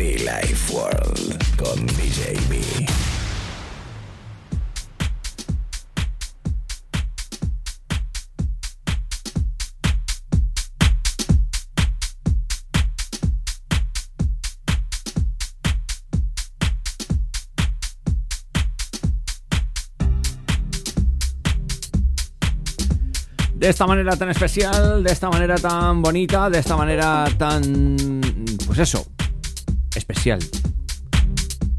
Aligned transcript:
Be 0.00 0.16
Life 0.16 0.72
World 0.72 1.36
con 1.58 1.86
DJ 1.88 2.32
B. 2.48 2.58
De 23.52 23.68
esta 23.68 23.86
manera 23.86 24.16
tan 24.16 24.30
especial, 24.30 25.04
de 25.04 25.12
esta 25.12 25.28
manera 25.28 25.56
tan 25.56 26.00
bonita, 26.00 26.48
de 26.48 26.60
esta 26.60 26.74
manera 26.74 27.26
tan... 27.36 28.22
pues 28.66 28.78
eso, 28.78 29.04
especial. 30.20 30.38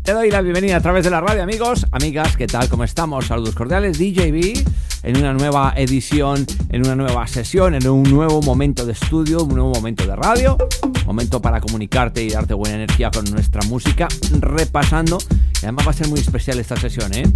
Te 0.02 0.14
doy 0.14 0.31
la 0.31 0.42
bienvenida 0.42 0.78
a 0.78 0.81
través 0.81 1.03
de 1.03 1.11
la 1.11 1.22
radio, 1.22 1.44
amigos, 1.44 1.86
amigas, 1.92 2.36
¿qué 2.36 2.47
tal? 2.47 2.67
¿Cómo 2.70 2.84
estamos? 2.84 3.28
Saludos 3.28 3.53
cordiales, 3.53 4.00
DJB, 4.00 4.64
en 5.03 5.17
una 5.17 5.34
nueva 5.34 5.73
edición, 5.78 6.47
en 6.69 6.84
una 6.84 6.95
nueva 6.95 7.28
sesión, 7.28 7.75
en 7.75 7.88
un 7.88 8.02
nuevo 8.02 8.42
momento 8.42 8.84
de 8.88 8.94
estudio, 8.94 9.44
un 9.44 9.53
nuevo 9.53 9.69
momento 9.69 10.08
de 10.08 10.16
radio, 10.16 10.58
momento 11.06 11.39
para 11.39 11.62
comunicarte 11.62 12.23
y 12.23 12.30
darte 12.30 12.56
buena 12.56 12.78
energía 12.78 13.12
con 13.12 13.25
nuestra 13.25 13.62
música, 13.67 14.08
repasando, 14.39 15.19
y 15.62 15.66
además 15.66 15.86
va 15.86 15.92
a 15.92 15.94
ser 15.94 16.08
muy 16.08 16.19
especial 16.19 16.58
esta 16.59 16.78
sesión, 16.78 17.14
¿eh? 17.14 17.31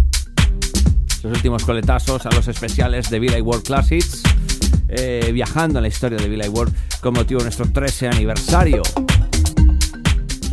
Los 1.22 1.36
últimos 1.36 1.64
coletazos 1.64 2.26
a 2.26 2.30
los 2.30 2.48
especiales 2.48 3.10
de 3.10 3.20
Villa 3.20 3.40
World 3.40 3.64
Classics, 3.64 4.22
eh, 4.88 5.30
viajando 5.32 5.78
en 5.78 5.82
la 5.84 5.88
historia 5.88 6.18
de 6.18 6.28
Villa 6.28 6.50
World 6.50 6.74
con 7.00 7.14
motivo 7.14 7.38
de 7.38 7.44
nuestro 7.44 7.70
13 7.70 8.08
aniversario 8.08 8.82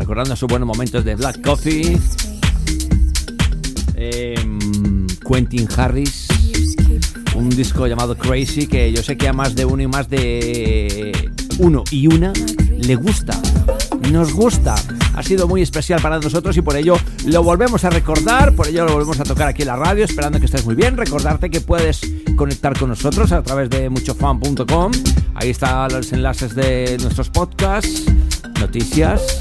recordando 0.04 0.36
sus 0.36 0.50
buenos 0.50 0.68
momentos 0.68 1.06
de 1.06 1.16
Black 1.16 1.42
Coffee, 1.42 1.98
eh, 3.96 4.36
Quentin 5.26 5.66
Harris, 5.78 6.28
un 7.36 7.50
disco 7.50 7.88
llamado 7.88 8.18
Crazy 8.18 8.68
que 8.68 8.92
yo 8.92 9.02
sé 9.02 9.16
que 9.16 9.30
a 9.30 9.34
más 9.34 9.56
de 9.56 9.64
uno 9.64 9.82
y 9.82 9.88
más 9.88 10.10
de 10.10 11.32
uno 11.58 11.86
y 11.90 12.08
una 12.08 12.34
le 12.78 12.96
gusta, 12.96 13.42
nos 14.12 14.34
gusta. 14.34 14.76
Ha 15.16 15.24
sido 15.24 15.48
muy 15.48 15.62
especial 15.62 16.02
para 16.02 16.20
nosotros 16.20 16.58
y 16.58 16.62
por 16.62 16.76
ello 16.76 16.98
lo 17.26 17.42
volvemos 17.42 17.86
a 17.86 17.90
recordar, 17.90 18.54
por 18.56 18.68
ello 18.68 18.84
lo 18.84 18.92
volvemos 18.92 19.22
a 19.22 19.24
tocar 19.24 19.48
aquí 19.48 19.62
en 19.62 19.70
la 19.70 19.78
radio, 19.78 20.04
esperando 20.04 20.38
que 20.38 20.48
estés 20.48 20.66
muy 20.66 20.76
bien. 20.76 20.98
Recordarte 20.98 21.50
que 21.50 21.62
puedes 21.62 22.02
conectar 22.36 22.78
con 22.78 22.90
nosotros 22.90 23.32
a 23.32 23.42
través 23.42 23.70
de 23.70 23.90
muchofan.com. 23.90 24.92
Ahí 25.36 25.52
están 25.52 25.94
los 25.94 26.12
enlaces 26.12 26.54
de 26.56 26.98
nuestros 27.00 27.30
podcasts, 27.30 28.04
noticias, 28.60 29.38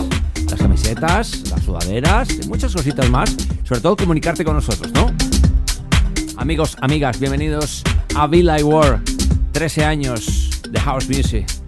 las 0.53 0.61
camisetas, 0.61 1.51
las 1.51 1.63
sudaderas 1.65 2.29
y 2.31 2.47
muchas 2.47 2.75
cositas 2.75 3.09
más. 3.09 3.35
Sobre 3.65 3.81
todo 3.81 3.97
comunicarte 3.97 4.45
con 4.45 4.55
nosotros, 4.55 4.93
¿no? 4.93 5.11
Amigos, 6.37 6.77
amigas, 6.83 7.19
bienvenidos 7.19 7.83
a 8.15 8.27
Villa 8.27 8.63
War. 8.63 9.01
13 9.53 9.85
años 9.85 10.51
de 10.69 10.79
House 10.81 11.09
Music. 11.09 11.62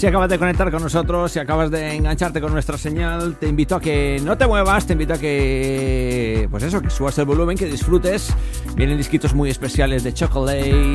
Si 0.00 0.06
acabas 0.06 0.30
de 0.30 0.38
conectar 0.38 0.70
con 0.70 0.82
nosotros, 0.82 1.30
si 1.30 1.38
acabas 1.40 1.70
de 1.70 1.94
engancharte 1.94 2.40
con 2.40 2.54
nuestra 2.54 2.78
señal, 2.78 3.36
te 3.38 3.46
invito 3.46 3.76
a 3.76 3.80
que 3.82 4.18
no 4.24 4.38
te 4.38 4.46
muevas, 4.46 4.86
te 4.86 4.94
invito 4.94 5.12
a 5.12 5.18
que, 5.18 6.48
pues 6.50 6.62
eso, 6.62 6.80
que 6.80 6.88
subas 6.88 7.18
el 7.18 7.26
volumen, 7.26 7.54
que 7.54 7.66
disfrutes. 7.66 8.32
Vienen 8.74 8.96
disquitos 8.96 9.34
muy 9.34 9.50
especiales 9.50 10.02
de 10.02 10.14
Chocolate, 10.14 10.94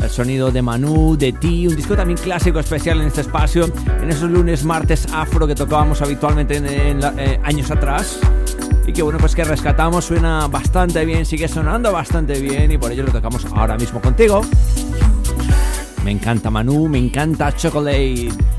el 0.00 0.10
sonido 0.10 0.52
de 0.52 0.62
Manu, 0.62 1.16
de 1.16 1.32
Ti, 1.32 1.66
un 1.66 1.74
disco 1.74 1.96
también 1.96 2.18
clásico 2.18 2.60
especial 2.60 3.00
en 3.00 3.08
este 3.08 3.22
espacio, 3.22 3.68
en 4.00 4.10
esos 4.10 4.30
lunes, 4.30 4.64
martes 4.64 5.08
afro 5.12 5.48
que 5.48 5.56
tocábamos 5.56 6.02
habitualmente 6.02 6.58
en, 6.58 6.66
en 6.66 7.00
la, 7.00 7.14
eh, 7.18 7.40
años 7.42 7.68
atrás. 7.72 8.20
Y 8.86 8.92
que 8.92 9.02
bueno, 9.02 9.18
pues 9.18 9.34
que 9.34 9.42
rescatamos, 9.42 10.04
suena 10.04 10.46
bastante 10.46 11.04
bien, 11.04 11.26
sigue 11.26 11.48
sonando 11.48 11.90
bastante 11.90 12.38
bien 12.38 12.70
y 12.70 12.78
por 12.78 12.92
ello 12.92 13.02
lo 13.02 13.10
tocamos 13.10 13.44
ahora 13.46 13.76
mismo 13.76 14.00
contigo. 14.00 14.42
Me 16.04 16.10
encanta 16.10 16.50
Manu, 16.50 16.86
me 16.86 16.98
encanta 16.98 17.50
Chocolate. 17.56 18.53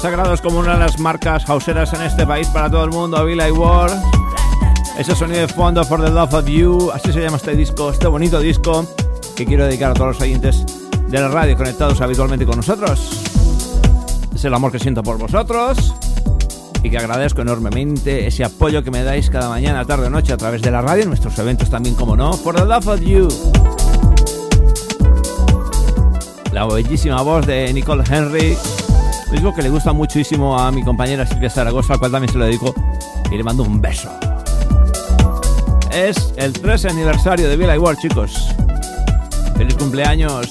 Consagrados 0.00 0.40
como 0.40 0.60
una 0.60 0.72
de 0.72 0.78
las 0.78 0.98
marcas 0.98 1.44
houseeras 1.44 1.92
en 1.92 2.00
este 2.00 2.26
país 2.26 2.48
para 2.48 2.70
todo 2.70 2.84
el 2.84 2.90
mundo, 2.90 3.22
Billy 3.22 3.50
Ward. 3.50 3.92
Ese 4.98 5.14
sonido 5.14 5.40
de 5.40 5.48
fondo 5.48 5.84
For 5.84 6.02
the 6.02 6.08
Love 6.08 6.32
of 6.32 6.46
You, 6.46 6.90
así 6.90 7.12
se 7.12 7.20
llama 7.20 7.36
este 7.36 7.54
disco, 7.54 7.90
este 7.90 8.06
bonito 8.06 8.40
disco 8.40 8.86
que 9.36 9.44
quiero 9.44 9.66
dedicar 9.66 9.90
a 9.90 9.94
todos 9.94 10.14
los 10.14 10.20
oyentes 10.22 10.64
de 11.06 11.20
la 11.20 11.28
radio 11.28 11.54
conectados 11.54 12.00
habitualmente 12.00 12.46
con 12.46 12.56
nosotros. 12.56 13.20
Es 14.34 14.42
el 14.42 14.54
amor 14.54 14.72
que 14.72 14.78
siento 14.78 15.02
por 15.02 15.18
vosotros 15.18 15.94
y 16.82 16.88
que 16.88 16.96
agradezco 16.96 17.42
enormemente 17.42 18.26
ese 18.26 18.42
apoyo 18.42 18.82
que 18.82 18.90
me 18.90 19.02
dais 19.02 19.28
cada 19.28 19.50
mañana, 19.50 19.84
tarde 19.84 20.06
o 20.06 20.10
noche 20.10 20.32
a 20.32 20.38
través 20.38 20.62
de 20.62 20.70
la 20.70 20.80
radio, 20.80 21.04
nuestros 21.04 21.38
eventos 21.38 21.68
también, 21.68 21.94
como 21.94 22.16
no, 22.16 22.32
For 22.32 22.54
the 22.54 22.64
Love 22.64 22.86
of 22.86 23.00
You. 23.00 23.28
La 26.52 26.64
bellísima 26.64 27.20
voz 27.20 27.46
de 27.46 27.70
Nicole 27.74 28.02
Henry, 28.10 28.56
mismo 29.30 29.54
que 29.54 29.62
le 29.62 29.70
gusta 29.70 29.92
muchísimo 29.92 30.58
a 30.58 30.70
mi 30.70 30.82
compañera 30.82 31.26
Silvia 31.26 31.50
Zaragoza, 31.50 31.94
al 31.94 31.98
cual 31.98 32.12
también 32.12 32.32
se 32.32 32.38
lo 32.38 32.44
dedico 32.44 32.74
y 33.30 33.36
le 33.36 33.44
mando 33.44 33.62
un 33.62 33.80
beso. 33.80 34.10
Es 35.92 36.32
el 36.36 36.52
13 36.52 36.88
aniversario 36.88 37.48
de 37.48 37.56
Bill 37.56 37.78
Ward, 37.78 37.98
chicos. 37.98 38.54
¡Feliz 39.56 39.74
cumpleaños! 39.74 40.50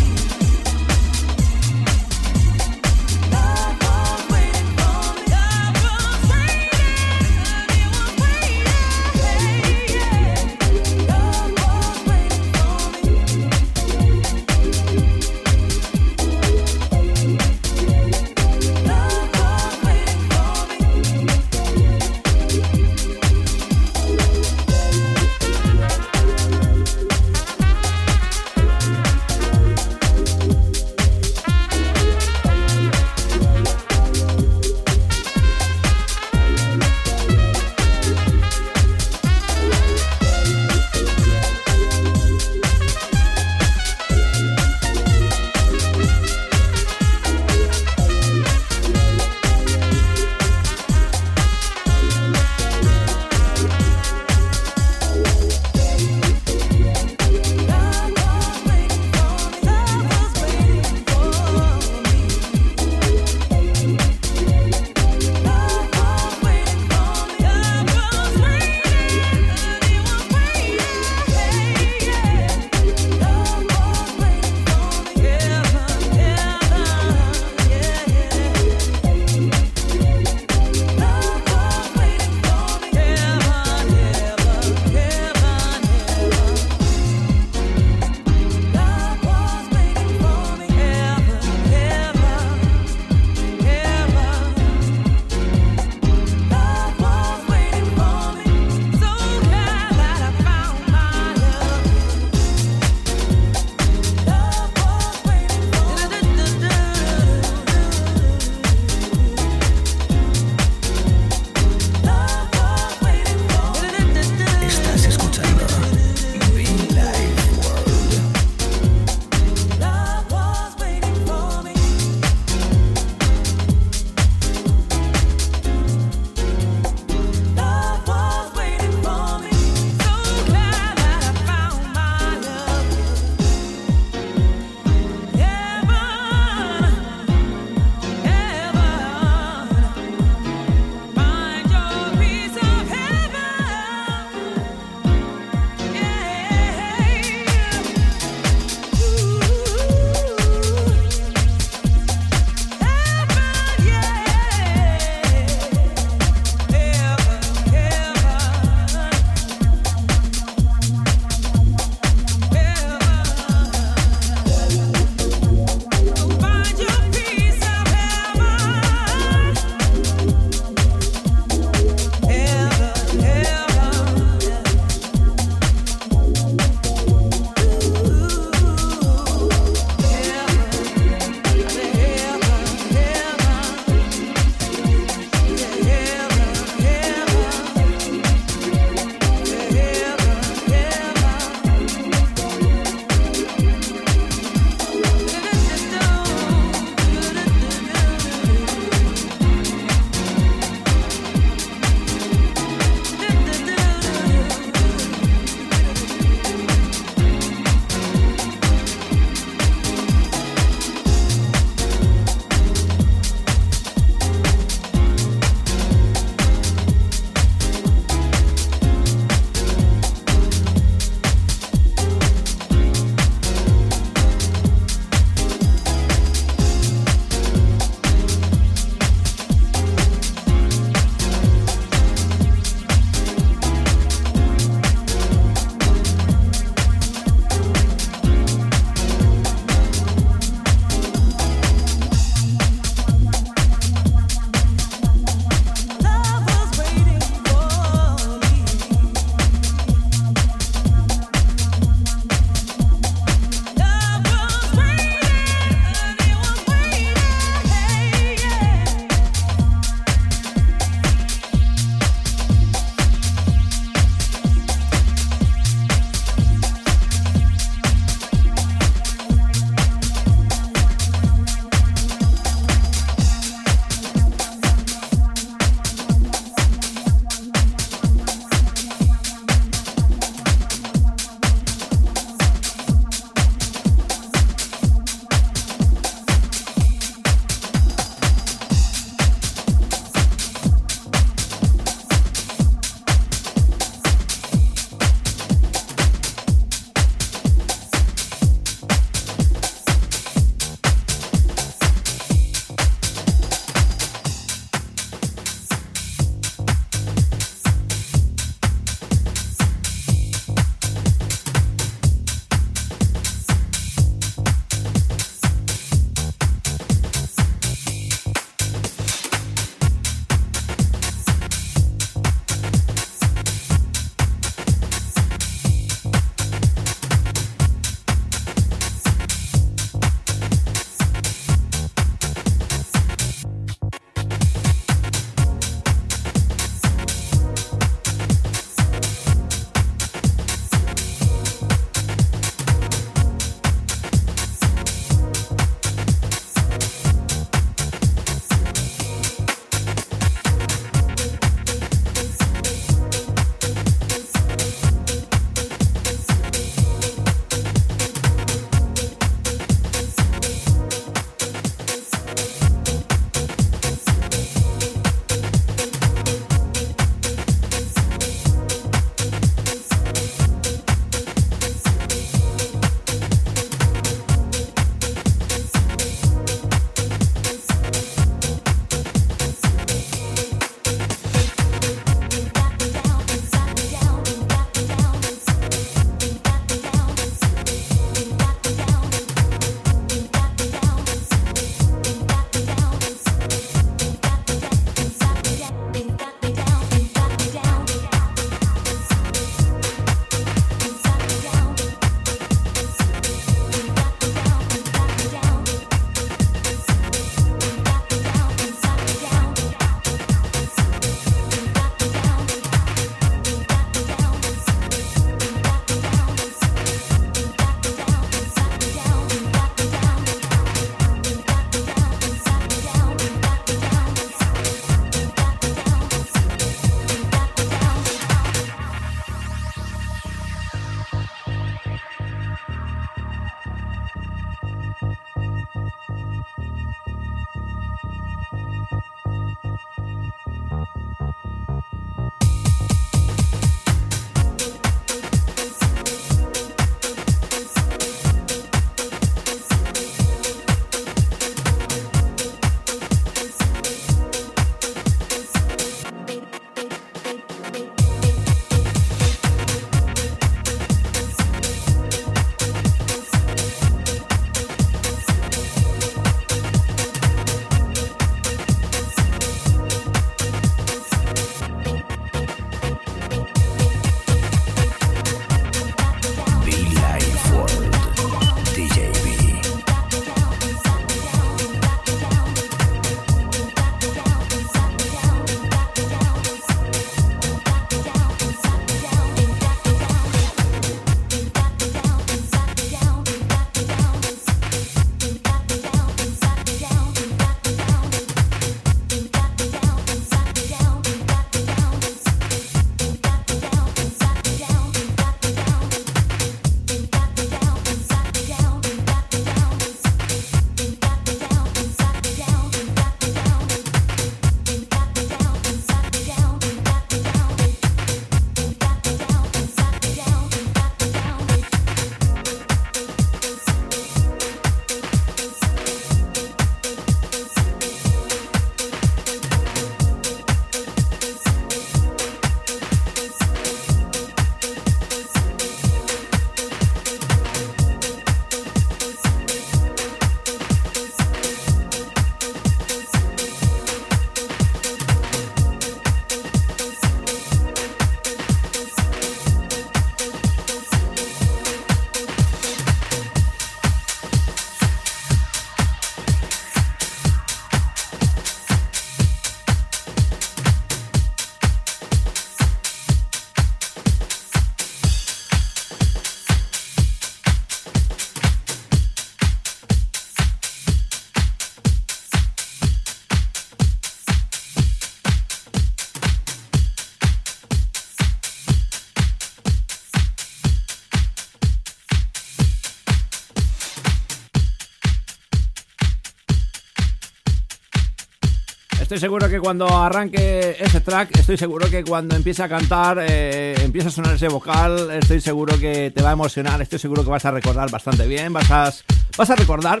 Estoy 589.04 589.18
seguro 589.18 589.50
que 589.50 589.60
cuando 589.60 589.86
arranque 589.86 590.78
ese 590.80 591.02
track, 591.02 591.36
estoy 591.38 591.58
seguro 591.58 591.90
que 591.90 592.02
cuando 592.02 592.36
empiece 592.36 592.62
a 592.62 592.70
cantar, 592.70 593.18
eh, 593.20 593.74
empieza 593.82 594.08
a 594.08 594.10
sonar 594.10 594.34
ese 594.34 594.48
vocal, 594.48 595.10
estoy 595.10 595.42
seguro 595.42 595.78
que 595.78 596.10
te 596.10 596.22
va 596.22 596.30
a 596.30 596.32
emocionar, 596.32 596.80
estoy 596.80 596.98
seguro 596.98 597.22
que 597.22 597.28
vas 597.28 597.44
a 597.44 597.50
recordar 597.50 597.90
bastante 597.90 598.26
bien, 598.26 598.54
vas 598.54 598.70
a, 598.70 598.90
vas 599.36 599.50
a 599.50 599.56
recordar 599.56 600.00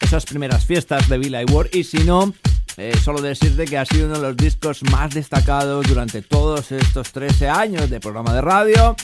esas 0.00 0.26
primeras 0.26 0.66
fiestas 0.66 1.08
de 1.08 1.16
Billy 1.16 1.44
Ward 1.50 1.70
y 1.72 1.82
si 1.82 2.04
no, 2.04 2.34
eh, 2.76 2.92
solo 3.02 3.22
decirte 3.22 3.64
que 3.64 3.78
ha 3.78 3.86
sido 3.86 4.04
uno 4.04 4.16
de 4.16 4.28
los 4.28 4.36
discos 4.36 4.82
más 4.82 5.14
destacados 5.14 5.88
durante 5.88 6.20
todos 6.20 6.72
estos 6.72 7.10
13 7.10 7.48
años 7.48 7.88
de 7.88 8.00
programa 8.00 8.34
de 8.34 8.42
radio. 8.42 8.96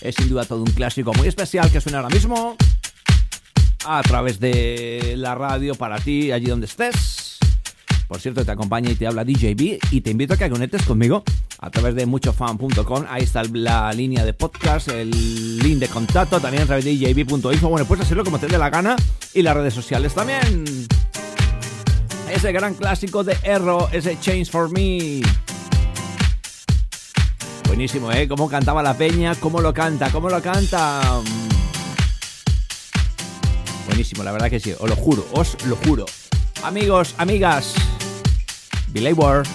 Es 0.00 0.16
sin 0.16 0.28
duda 0.28 0.44
todo 0.44 0.64
un 0.64 0.72
clásico 0.72 1.12
muy 1.14 1.28
especial 1.28 1.70
que 1.70 1.80
suena 1.80 1.98
ahora 1.98 2.12
mismo 2.12 2.56
a 3.86 4.02
través 4.02 4.40
de 4.40 5.14
la 5.16 5.36
radio 5.36 5.76
para 5.76 6.00
ti, 6.00 6.32
allí 6.32 6.46
donde 6.46 6.66
estés. 6.66 7.17
Por 8.08 8.20
cierto, 8.20 8.42
te 8.42 8.50
acompaña 8.50 8.90
y 8.90 8.94
te 8.94 9.06
habla 9.06 9.22
DJB 9.22 9.78
y 9.90 10.00
te 10.00 10.10
invito 10.10 10.32
a 10.32 10.36
que 10.38 10.48
conectes 10.48 10.82
conmigo 10.84 11.22
a 11.58 11.70
través 11.70 11.94
de 11.94 12.06
muchofan.com. 12.06 13.04
Ahí 13.06 13.22
está 13.22 13.42
la 13.44 13.92
línea 13.92 14.24
de 14.24 14.32
podcast, 14.32 14.88
el 14.88 15.58
link 15.58 15.78
de 15.78 15.88
contacto, 15.88 16.40
también 16.40 16.62
a 16.62 16.66
través 16.66 16.86
de 16.86 16.96
djb.info. 16.96 17.68
Bueno, 17.68 17.86
puedes 17.86 18.06
hacerlo 18.06 18.24
como 18.24 18.38
te 18.38 18.46
dé 18.46 18.56
la 18.56 18.70
gana 18.70 18.96
y 19.34 19.42
las 19.42 19.54
redes 19.54 19.74
sociales 19.74 20.14
también. 20.14 20.64
Ese 22.32 22.50
gran 22.50 22.74
clásico 22.74 23.22
de 23.24 23.36
Erro, 23.42 23.90
ese 23.92 24.18
Change 24.18 24.50
for 24.50 24.70
Me. 24.70 25.20
Buenísimo, 27.66 28.10
¿eh? 28.10 28.26
Cómo 28.26 28.48
cantaba 28.48 28.82
la 28.82 28.94
peña, 28.94 29.34
cómo 29.34 29.60
lo 29.60 29.74
canta, 29.74 30.10
cómo 30.10 30.30
lo 30.30 30.40
canta. 30.40 31.20
Buenísimo, 33.86 34.22
la 34.22 34.32
verdad 34.32 34.48
que 34.48 34.60
sí, 34.60 34.72
os 34.78 34.88
lo 34.88 34.96
juro, 34.96 35.26
os 35.32 35.62
lo 35.66 35.76
juro. 35.76 36.06
Amigos, 36.62 37.14
amigas, 37.18 37.74
Billy 38.92 39.12
Ward. 39.12 39.46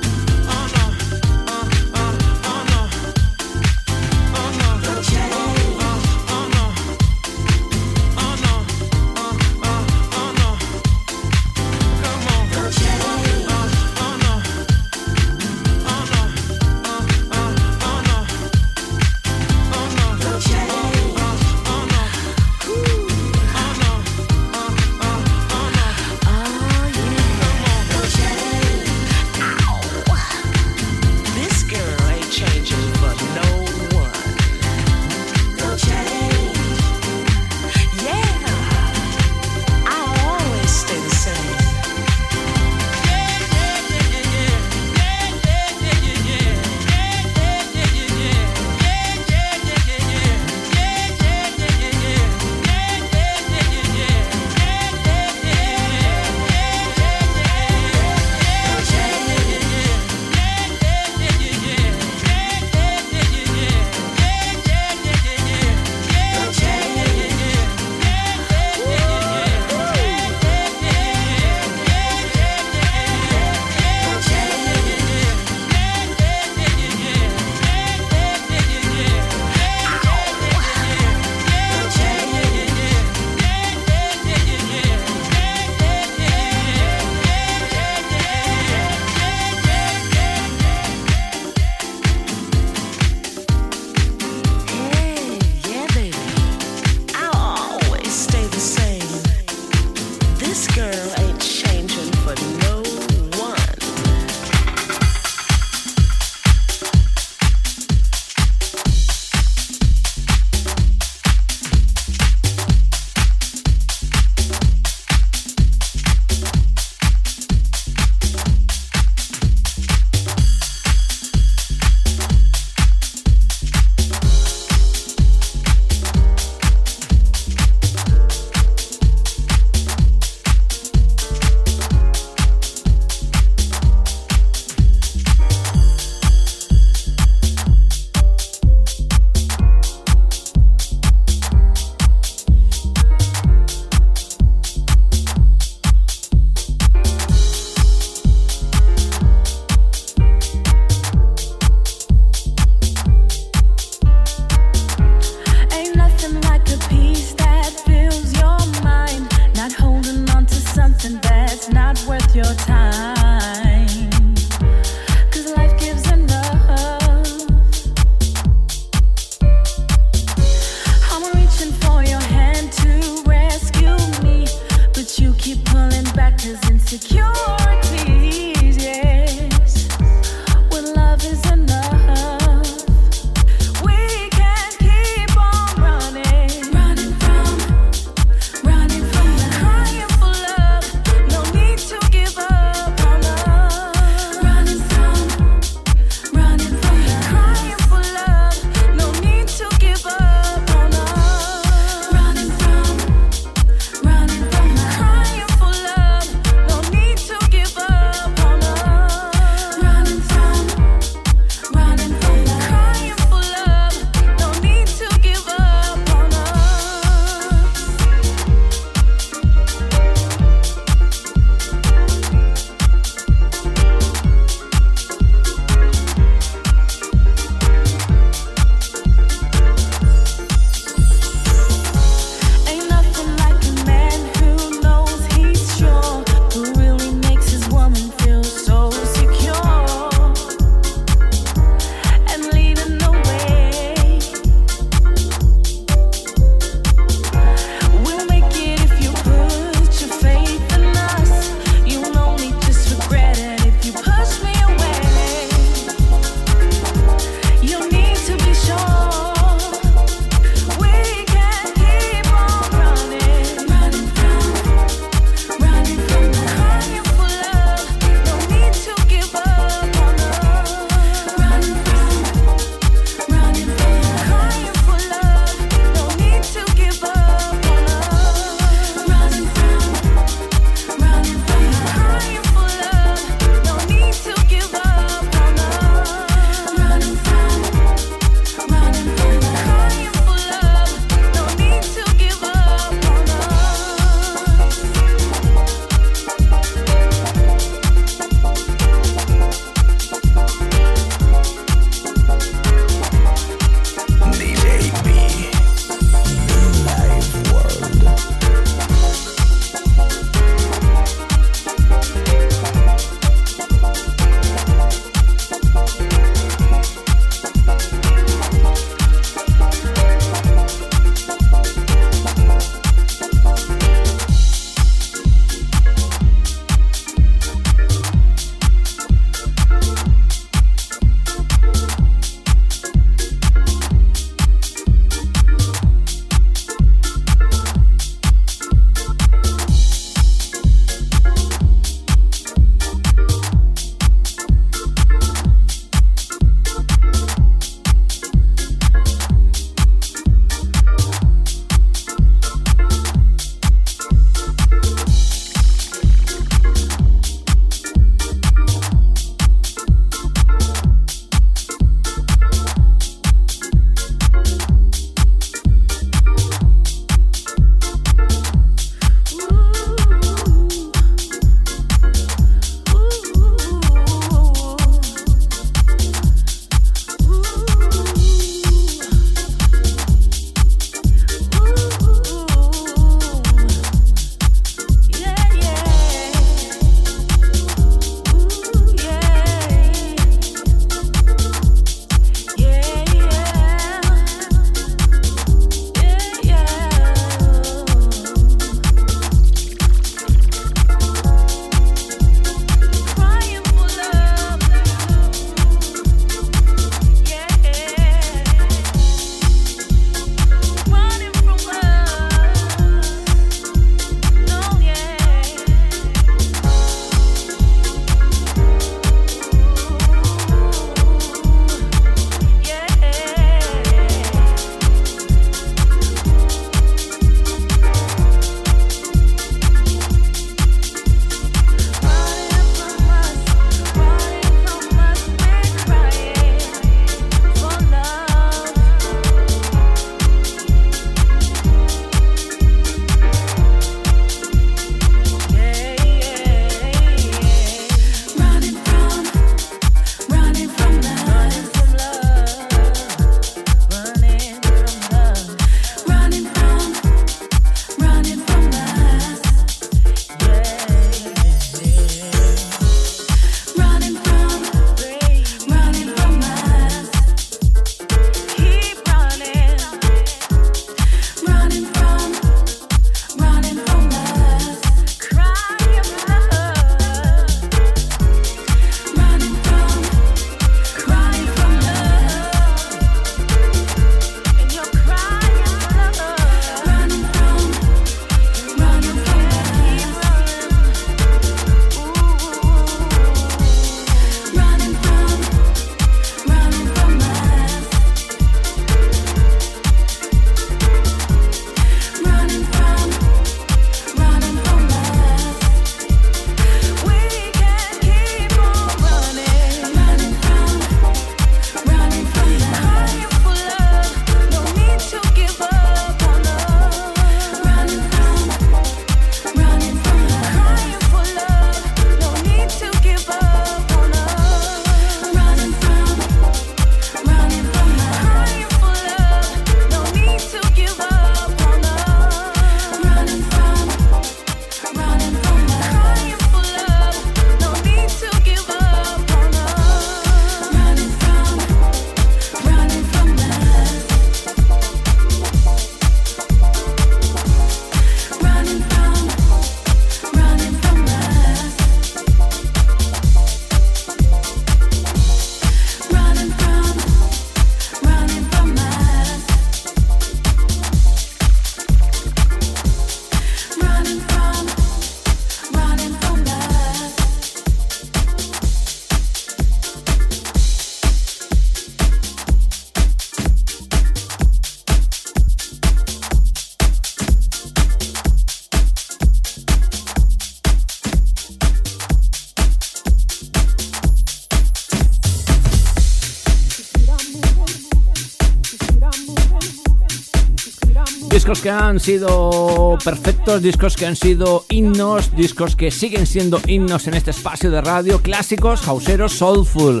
Que 591.68 591.72
han 591.72 592.00
sido 592.00 592.96
perfectos, 593.04 593.60
discos 593.60 593.94
que 593.94 594.06
han 594.06 594.16
sido 594.16 594.64
himnos, 594.70 595.36
discos 595.36 595.76
que 595.76 595.90
siguen 595.90 596.26
siendo 596.26 596.62
himnos 596.66 597.06
en 597.08 597.12
este 597.12 597.30
espacio 597.30 597.70
de 597.70 597.82
radio, 597.82 598.22
clásicos, 598.22 598.80
houseeros, 598.80 599.34
soulful, 599.34 600.00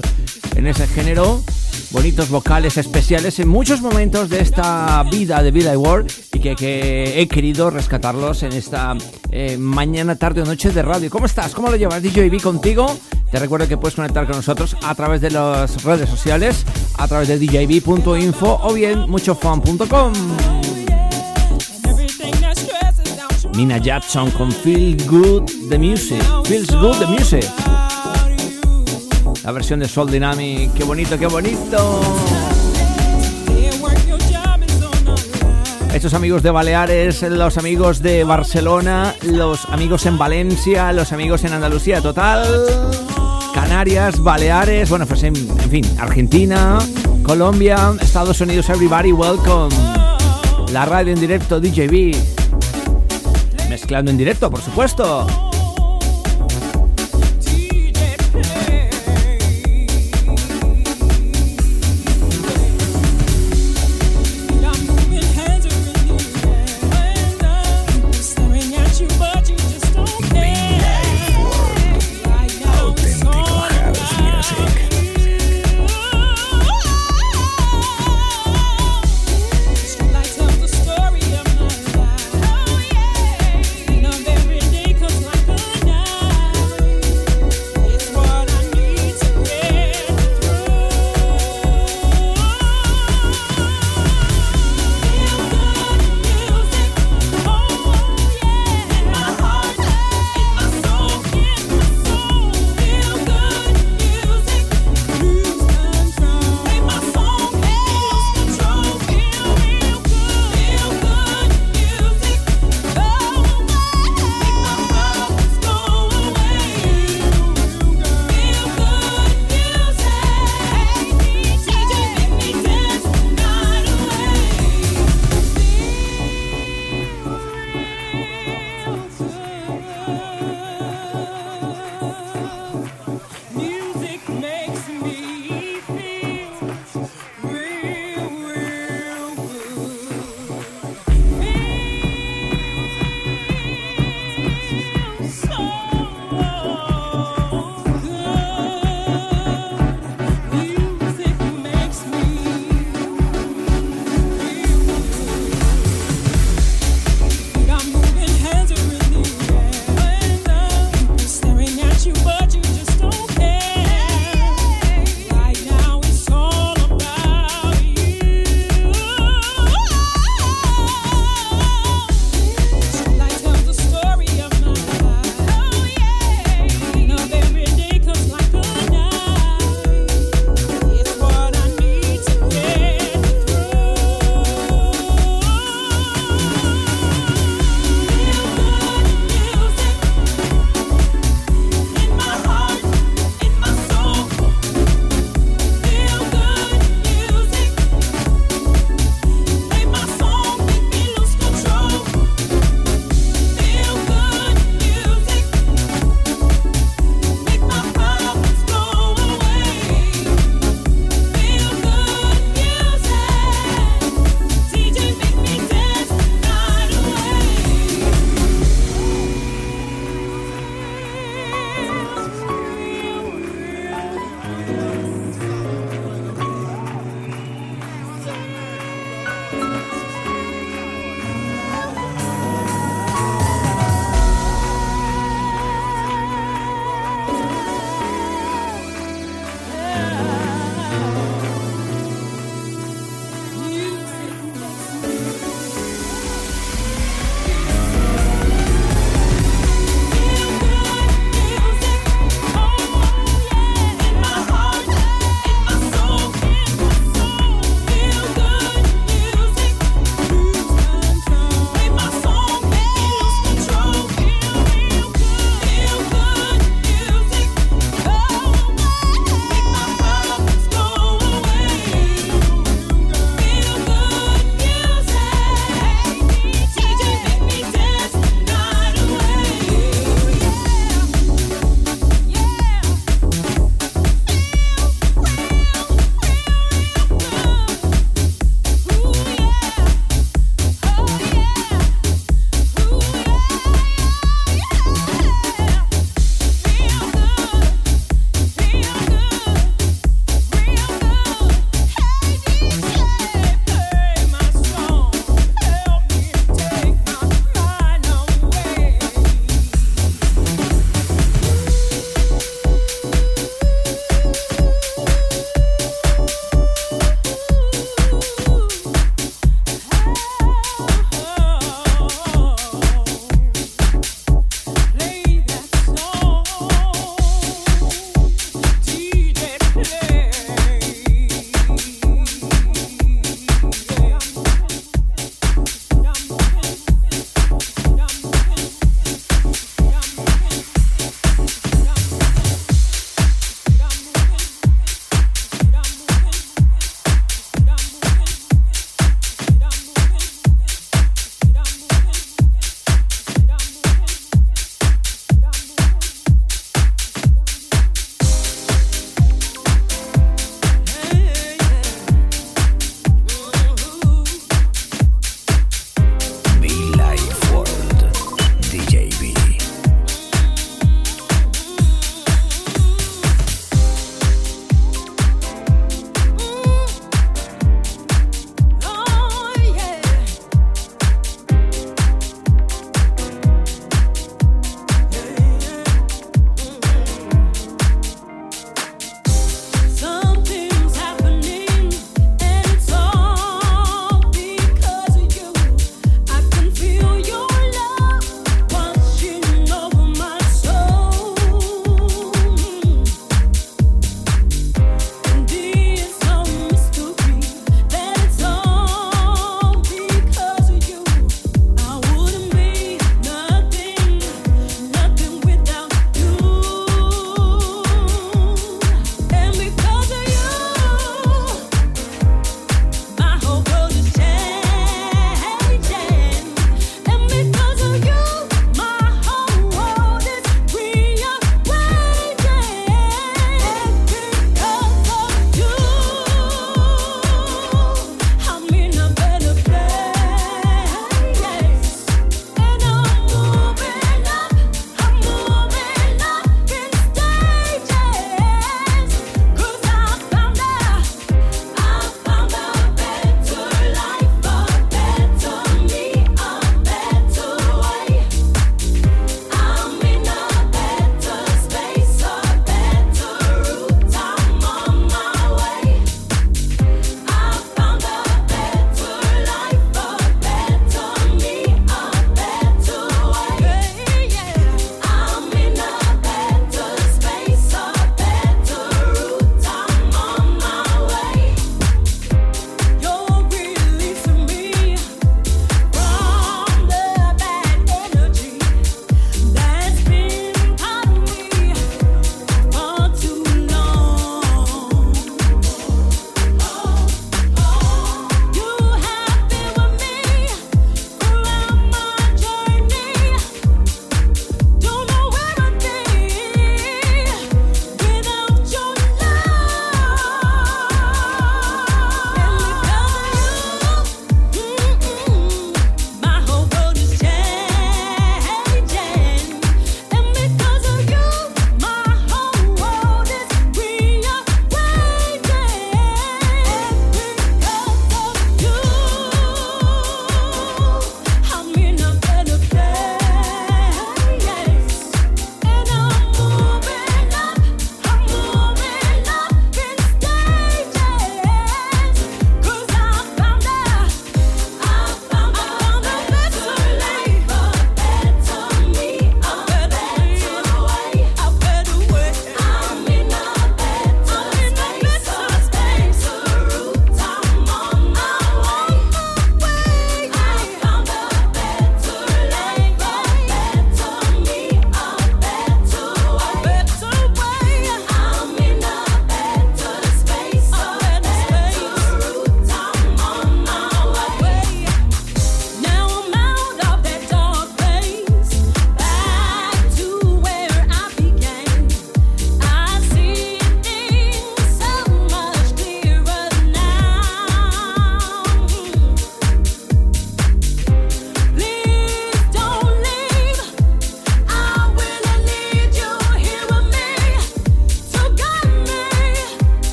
en 0.56 0.66
ese 0.66 0.86
género, 0.86 1.42
bonitos 1.90 2.30
vocales 2.30 2.78
especiales 2.78 3.38
en 3.38 3.48
muchos 3.48 3.82
momentos 3.82 4.30
de 4.30 4.40
esta 4.40 5.02
vida 5.10 5.42
de 5.42 5.50
Vida 5.50 5.74
y 5.74 5.76
World 5.76 6.10
y 6.32 6.38
que, 6.38 6.56
que, 6.56 7.20
he 7.20 7.28
querido 7.28 7.68
rescatarlos 7.68 8.44
en 8.44 8.54
esta 8.54 8.96
eh, 9.30 9.58
mañana, 9.58 10.16
tarde 10.16 10.40
o 10.40 10.46
noche 10.46 10.70
de 10.70 10.80
radio. 10.80 11.10
¿Cómo 11.10 11.26
estás? 11.26 11.52
¿Cómo 11.52 11.68
lo 11.68 11.76
llevas? 11.76 12.02
DJB 12.02 12.40
contigo. 12.40 12.98
Te 13.30 13.38
recuerdo 13.38 13.68
que 13.68 13.76
puedes 13.76 13.94
conectar 13.94 14.26
con 14.26 14.36
nosotros 14.36 14.74
a 14.82 14.94
través 14.94 15.20
de 15.20 15.32
las 15.32 15.84
redes 15.84 16.08
sociales, 16.08 16.64
a 16.96 17.06
través 17.06 17.28
de 17.28 17.38
djb.info 17.38 18.58
o 18.62 18.72
bien 18.72 19.00
muchofan.com. 19.00 20.14
Nina 23.58 23.78
Jackson 23.78 24.30
con 24.30 24.52
Feel 24.52 24.96
Good 25.08 25.68
the 25.68 25.80
Music. 25.80 26.22
Feels 26.44 26.70
Good 26.70 26.98
the 26.98 27.06
Music. 27.06 27.44
La 29.42 29.50
versión 29.50 29.80
de 29.80 29.88
Soul 29.88 30.12
Dynamic. 30.12 30.72
¡Qué 30.74 30.84
bonito, 30.84 31.18
qué 31.18 31.26
bonito! 31.26 32.00
Estos 35.92 36.14
amigos 36.14 36.44
de 36.44 36.52
Baleares, 36.52 37.20
los 37.22 37.58
amigos 37.58 38.00
de 38.00 38.22
Barcelona, 38.22 39.12
los 39.22 39.64
amigos 39.64 40.06
en 40.06 40.18
Valencia, 40.18 40.92
los 40.92 41.10
amigos 41.10 41.42
en 41.42 41.52
Andalucía, 41.52 42.00
total. 42.00 42.46
Canarias, 43.52 44.22
Baleares, 44.22 44.88
bueno, 44.88 45.04
pues 45.04 45.24
en, 45.24 45.34
fin, 45.34 45.84
Argentina, 45.98 46.78
Colombia, 47.24 47.92
Estados 48.00 48.40
Unidos, 48.40 48.68
everybody, 48.70 49.10
welcome. 49.10 49.74
La 50.70 50.84
radio 50.84 51.12
en 51.12 51.18
directo, 51.18 51.58
DJB. 51.58 52.38
Mezclando 53.78 54.10
en 54.10 54.18
directo, 54.18 54.50
por 54.50 54.60
supuesto. 54.60 55.47